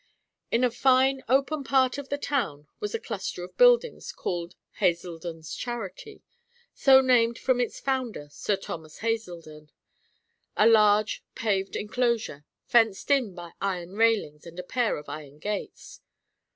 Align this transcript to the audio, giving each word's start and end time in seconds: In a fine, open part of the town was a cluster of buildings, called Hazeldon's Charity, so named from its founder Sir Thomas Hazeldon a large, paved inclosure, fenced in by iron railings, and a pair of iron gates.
In 0.49 0.63
a 0.63 0.71
fine, 0.71 1.21
open 1.29 1.63
part 1.63 1.99
of 1.99 2.09
the 2.09 2.17
town 2.17 2.67
was 2.79 2.95
a 2.95 2.99
cluster 2.99 3.43
of 3.43 3.55
buildings, 3.55 4.11
called 4.11 4.55
Hazeldon's 4.79 5.53
Charity, 5.55 6.23
so 6.73 7.01
named 7.01 7.37
from 7.37 7.61
its 7.61 7.79
founder 7.79 8.27
Sir 8.31 8.55
Thomas 8.55 9.01
Hazeldon 9.01 9.69
a 10.57 10.65
large, 10.67 11.23
paved 11.35 11.75
inclosure, 11.75 12.45
fenced 12.65 13.11
in 13.11 13.35
by 13.35 13.51
iron 13.61 13.91
railings, 13.93 14.47
and 14.47 14.57
a 14.57 14.63
pair 14.63 14.97
of 14.97 15.07
iron 15.07 15.37
gates. 15.37 16.01